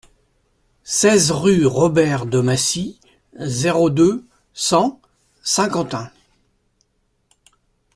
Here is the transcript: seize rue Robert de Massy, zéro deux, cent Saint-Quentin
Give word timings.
seize 0.81 1.29
rue 1.31 1.63
Robert 1.63 2.25
de 2.25 2.39
Massy, 2.39 2.99
zéro 3.37 3.91
deux, 3.91 4.25
cent 4.51 4.99
Saint-Quentin 5.43 6.09